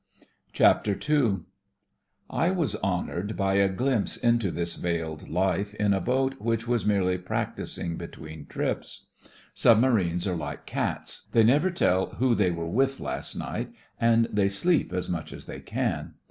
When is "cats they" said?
10.65-11.43